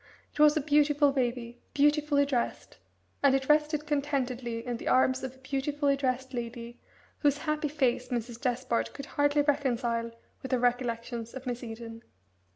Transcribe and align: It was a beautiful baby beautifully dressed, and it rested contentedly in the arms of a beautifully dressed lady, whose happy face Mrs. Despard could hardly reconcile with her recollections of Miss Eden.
It 0.33 0.39
was 0.39 0.57
a 0.57 0.61
beautiful 0.61 1.11
baby 1.11 1.59
beautifully 1.75 2.25
dressed, 2.25 2.77
and 3.21 3.35
it 3.35 3.47
rested 3.47 3.85
contentedly 3.85 4.65
in 4.65 4.77
the 4.77 4.87
arms 4.87 5.21
of 5.23 5.35
a 5.35 5.37
beautifully 5.37 5.95
dressed 5.95 6.33
lady, 6.33 6.79
whose 7.19 7.37
happy 7.37 7.67
face 7.67 8.07
Mrs. 8.07 8.41
Despard 8.41 8.95
could 8.95 9.05
hardly 9.05 9.43
reconcile 9.43 10.09
with 10.41 10.53
her 10.53 10.57
recollections 10.57 11.35
of 11.35 11.45
Miss 11.45 11.63
Eden. 11.63 12.01